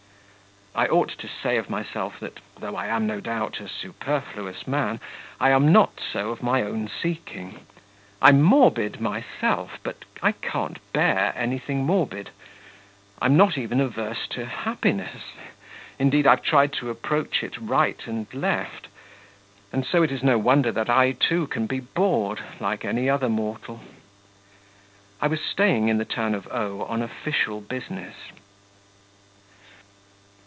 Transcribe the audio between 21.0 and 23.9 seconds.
too can be bored like any other mortal.